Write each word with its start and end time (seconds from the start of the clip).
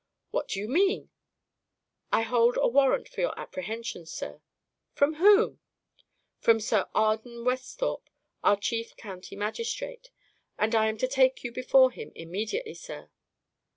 "What 0.31 0.47
do 0.47 0.59
you 0.59 0.67
mean?" 0.67 1.11
"I 2.11 2.23
hold 2.23 2.57
a 2.59 2.67
warrant 2.67 3.07
for 3.07 3.21
your 3.21 3.39
apprehension, 3.39 4.07
sir." 4.07 4.41
"From 4.93 5.13
whom?" 5.21 5.59
"From 6.39 6.59
Sir 6.59 6.87
Arden 6.95 7.45
Westhorpe, 7.45 8.09
our 8.43 8.57
chief 8.57 8.97
county 8.97 9.35
magistrate; 9.35 10.09
and 10.57 10.73
I 10.73 10.87
am 10.87 10.97
to 10.97 11.07
take 11.07 11.43
you 11.43 11.51
before 11.51 11.91
him 11.91 12.11
immediately, 12.15 12.73
sir." 12.73 13.11